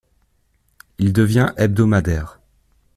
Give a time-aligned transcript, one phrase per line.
[0.97, 2.39] Il devient hebdomadaire.